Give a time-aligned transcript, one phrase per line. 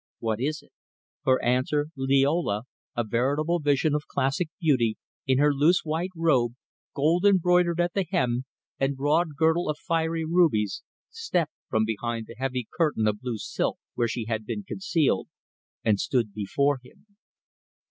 [0.17, 0.71] What is it?"
[1.23, 2.63] For answer, Liola,
[2.97, 6.53] a veritable vision of classic beauty in her loose white robe,
[6.95, 8.45] gold embroidered at the hem,
[8.79, 13.77] and broad girdle of fiery rubies, stepped from behind the heavy curtain of blue silk
[13.93, 15.27] where she had been concealed,
[15.85, 17.05] and stood before him.